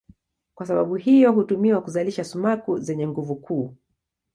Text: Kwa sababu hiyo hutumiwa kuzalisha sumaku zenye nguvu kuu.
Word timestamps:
Kwa 0.55 0.65
sababu 0.65 0.95
hiyo 0.95 1.31
hutumiwa 1.31 1.81
kuzalisha 1.81 2.23
sumaku 2.23 2.79
zenye 2.79 3.07
nguvu 3.07 3.35
kuu. 3.35 3.75